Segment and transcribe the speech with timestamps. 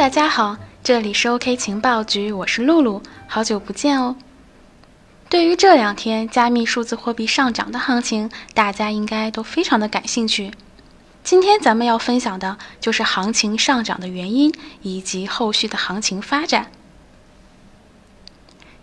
[0.00, 4.16] 大家好，这里是 OK 情报局，我是露露，好久不见哦。
[5.28, 10.52] 对于这两天加密数字货币上涨的行情，大家应该都非常的感兴趣。
[11.22, 14.50] 今天咱们要分享的就是行情上涨的原因
[14.80, 16.70] 以及后续的行情发展。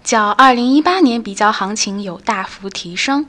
[0.03, 3.25] 较2018年比较，行情有大幅提升，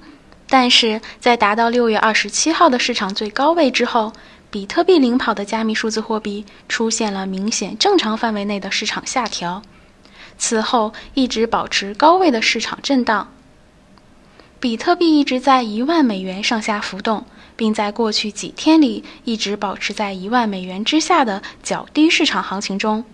[0.47, 4.13] 但是在达到6月27号的市场最高位之后。
[4.51, 9.63] 比特币领跑的加密数字货币出现了明显正常范围内的市场下调，
[10.39, 13.31] 此后一直保持高位的市场震荡。
[14.59, 17.27] 比特币一直在一万美元上下浮动，
[17.57, 23.05] 并在过去几天里一直保持在一万美元之下的较低市场行情中。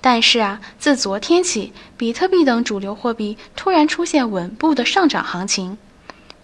[0.00, 5.78] 但是啊，自昨天起，比特币等主流货币突然出现稳步的上涨行情，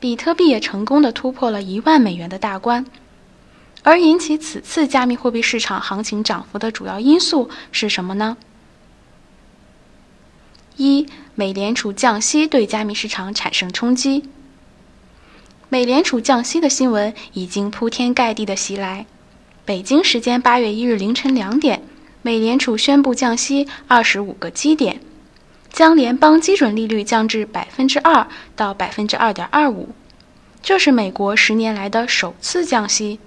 [0.00, 2.86] 比特币也成功的突破了一万美元的大关。
[3.82, 8.36] 而引起此次加密货币市场行情涨幅的主要因素是什么呢？
[10.76, 14.24] 一、美联储降息对加密市场产生冲击。
[15.68, 19.06] 美联储降息的新闻已经铺天盖地的袭来。
[19.64, 21.82] 北京时间八月一日凌晨两点，
[22.22, 25.00] 美联储宣布降息二十五个基点，
[25.72, 29.90] 将联邦基准利率降至百分之二到百分之二点二五，
[30.62, 33.18] 这是美国十年来的首次降息。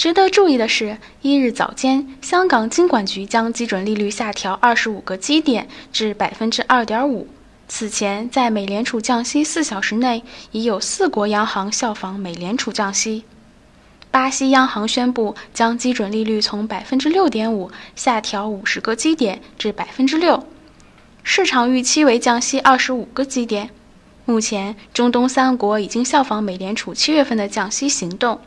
[0.00, 7.28] 值得注意的是，一日早间，香港金管局将基准利率下调二十五个基点至百分之二点五。
[7.68, 13.24] 此前，在美联储降息四小时内，已有四国央行效仿美联储降息。
[14.10, 20.46] 巴西央行宣布将基准利率从百分之六点五下调五十个基点至百分之六，
[21.22, 23.68] 市场预期为降息二十五个基点。
[24.24, 28.40] 目前，中东三国已经效仿美联储七月份的降息行动。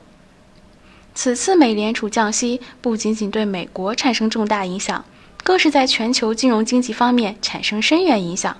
[1.15, 5.05] 此次美联储降息不仅仅对美国产生重大影响，
[5.43, 8.57] 更是在全球金融经济方面产生深远影响，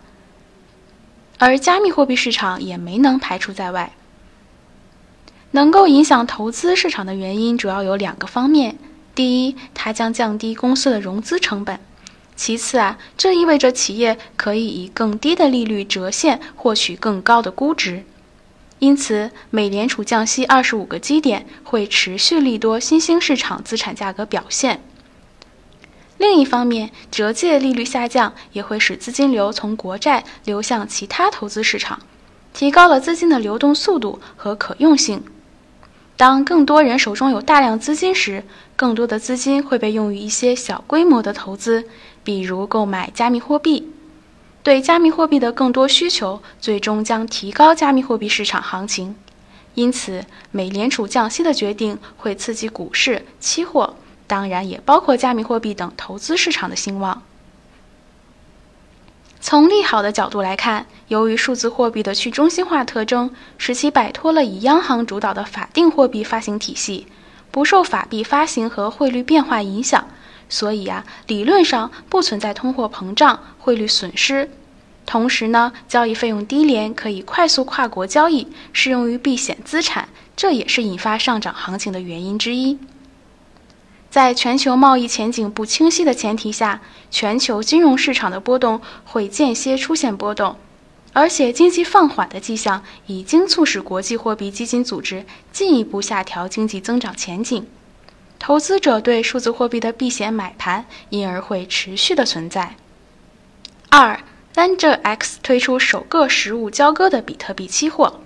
[1.40, 3.94] 而加密货币市场也没能排除在外。
[5.52, 8.76] 能够影响投资市场的原因主要有两个方面：
[9.14, 11.78] 第一，它将降低公司的融资成本；
[12.36, 18.04] 其次啊，这意味着企业可以以更低的利率折现获取更高的估值。
[18.84, 24.82] 因此，美联储降息二十五个基点会持续利多新兴市场资产价格表现。
[26.18, 32.02] 另一方面，折借利率下降也会使资金流从国债流向其他投资市场，
[32.54, 35.24] 提高了资金的流动速度和可用性。
[36.18, 38.44] 当更多人手中有大量资金时，
[38.76, 41.86] 更多的资金会被用于一些小规模的投资，
[42.22, 43.93] 比如购买加密货币。
[44.64, 49.16] 对加密货币的更多需求，最终将提高加密货币市场行情。
[49.76, 57.22] 因此，美联储降息的决定会刺激股市、期货，当然也包括加密货币等投资市场的兴旺。
[59.42, 67.08] 从利好的角度来看，由于数字货币的去中心化特征，使其摆脱了以央行主导的法定货币发行体系，
[67.52, 70.08] 不受法币发行和汇率变化影响。
[70.50, 74.50] 所以啊，理论上不存在通货膨胀、汇率损失。
[75.06, 82.78] 同时呢，交易费用低廉，可以快速跨国交易，适用于避险资产，这也是引发上涨行情的原因之一。
[84.10, 90.56] 在全球贸易前景不清晰的前提下，全球金融市场的波动会间歇出现波动，
[91.12, 97.68] 而且经济放缓的迹象已经促使国际货币基金组织进一步下调经济增长前景。
[98.46, 102.76] 投资者对数字货币的避险买盘，因而会持续的存在。
[103.88, 104.20] 二
[104.54, 108.20] ，Ledger X 推出首个实物交割的比特币期货。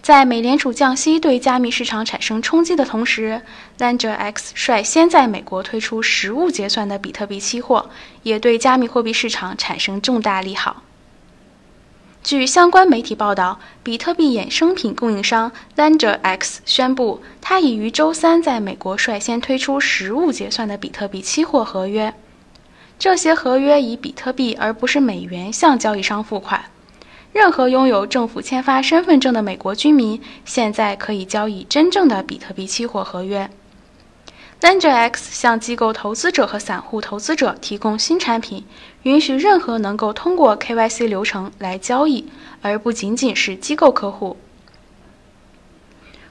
[0.00, 3.42] 在美联储降息对加密市场产生冲击的同时
[3.78, 7.90] ，Ledger X 率先在美国推出实物结算的比特币期货，
[8.22, 10.82] 也对加密货币市场产生重大利好。
[12.28, 22.12] 据相关媒体报道，比特币衍生品供应商 Ledger X 宣布，它已于周三在美国率先推出实物结算的比特币期货合约。
[22.98, 26.62] 这些合约以比特币而不是美元向交易商付款。
[27.32, 33.48] 任何拥有政府签发身份证的美国居民现在可以交易真正的比特币期货合约。
[34.60, 38.64] Lender X 向机构投资者和散户投资者提供新产品，
[39.04, 42.28] 允许任何能够通过 KYC 流程来交易，
[42.60, 44.36] 而不仅仅是机构客户。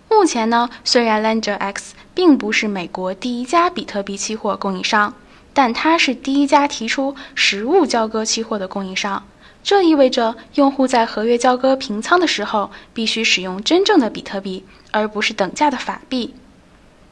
[0.09, 5.13] 目前呢，虽然 Lender X 并不是美国第一家比特币期货供应商，
[5.53, 9.25] 但它是第一家提出实物交割期货的供应商。
[9.63, 16.33] 这意味着用户在合约交割平仓的时候，必须使用真正的比特币，而不是等价的法币。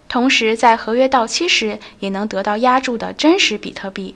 [0.07, 4.15] 同时在合约到期时也能得到押注的真实比特币，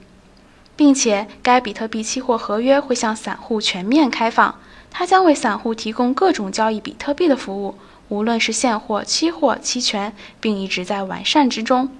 [0.76, 4.54] 并且该比特币期货合约会向散户全面开放，
[4.90, 7.74] 它将为散户提供各种交易比特币的服务，
[8.08, 11.90] 无论是现货、期货、期权，并一直在完善之中。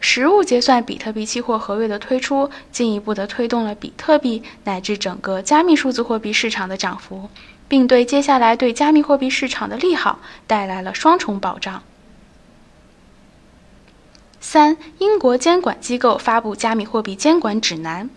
[0.00, 7.28] 实物结算比特币期货合约的推出，进一步的推动了比特币乃至整个加密数字货币市场的涨幅，
[7.66, 11.82] 并对接下来对加密货币市场的利好带来了双重保障。
[14.40, 18.08] 三、英国监管机构发布加密货币监管指南。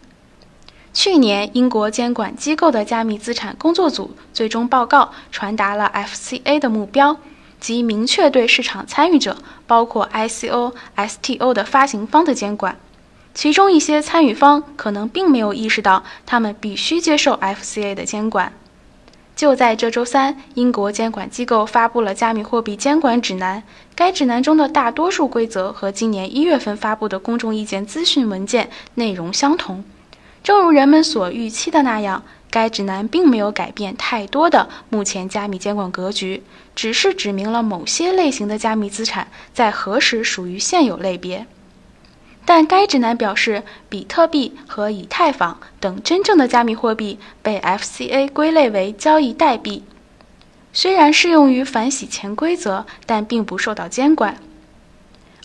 [0.94, 7.18] 去年，英国监管机构的加密资产工作组最终报告传达了 FCA 的目标。
[7.60, 9.38] 即明确对市场参与者，
[9.68, 12.76] 包括 ICO、STO 的发行方的监管。
[13.36, 18.52] 其中一些参与方可能并没有意识到，他们必须接受 FCA 的监管。
[19.42, 23.64] 就在这周三，英国监管机构发布了加密货币监管指南。
[23.96, 29.84] 该指南中的大多数规则和今年一月份发布的公众意见咨询文件内容相同。
[30.44, 32.22] 正如人们所预期的那样。
[32.52, 36.44] 该指南并没有改变太多的目前加密监管格局，
[36.76, 41.48] 只是指明了某些类型的加密资产在何时属于现有类别。
[42.54, 49.86] 但该指南表示，比特币和以太坊等真正的加密货币被 FCA 归类为交易代币，
[50.74, 54.36] 虽然适用于反洗钱规则，但并不受到监管。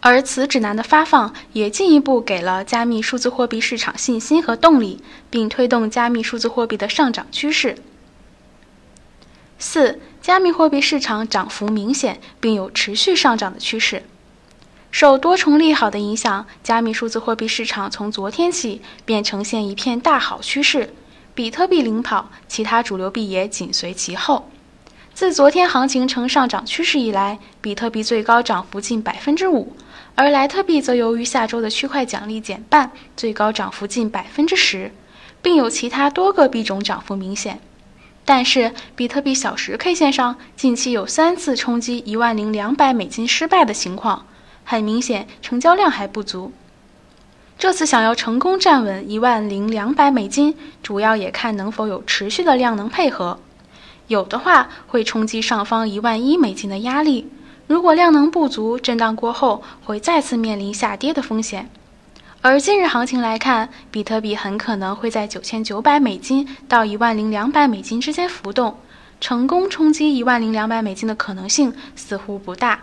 [0.00, 5.00] 而此指南的发放也进一步给了加密数字货币市场信心和动力，
[5.30, 7.76] 并推动加密数字货币的上涨趋势。
[9.60, 14.02] 四、加密货币市场涨幅明显，并有持续上涨的趋势。
[14.98, 20.94] 受多重利好的影响，加密数字货币市场从昨天起便呈现一片大好趋势，
[21.34, 24.48] 比特币领跑，其他主流币也紧随其后。
[25.12, 29.76] 自昨天行情呈上涨趋势以来，比特币最高涨幅近百分之五。
[30.14, 34.90] 而莱特币则由于下周的区块奖励减半，最高涨幅近百分之十，
[35.42, 37.60] 并有其他多个币种涨幅明显。
[38.24, 44.24] 但是，比特币小时 K 线上近期有三次冲击一万零两百美金失败的情况，
[44.66, 46.52] 很明显成交量还不足。
[47.58, 53.38] 这次想要成功站稳一万零两百美金，主要也看能否有持续的量能配合，
[54.08, 57.30] 有的话会冲击上方一万一美金的压力。
[57.66, 61.70] 如果量能不足，震荡过后会再次面临下跌的风险。
[62.42, 68.76] 而今日行情来看，比特币很可能会在九千九百美金到一万零两百美金之间浮动，
[69.20, 72.80] 成功冲击一万零两百美金的可能性似乎不大。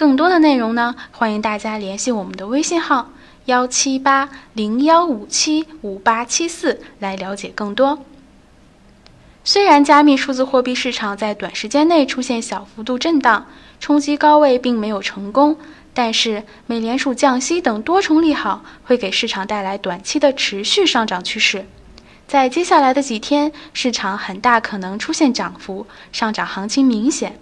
[0.00, 3.10] 更多的内容呢，欢迎大家联系我们的微信号
[3.44, 7.98] 幺七八零幺五七五八七四来了解更多。
[9.44, 13.46] 虽然加密数字货币市场在短时间内出现小幅度震荡，
[13.78, 15.58] 冲击高位并没有成功，
[15.92, 21.66] 但是美联储降息等多重利好会给市场带来短期的持续上涨趋势。
[22.26, 27.38] 在接下来的几天，市场很大可能出现涨幅，上涨行情明显。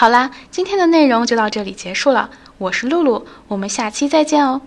[0.00, 4.62] 好啦，今天的内容就到这里结束了，我是露露，我们下期再见哦。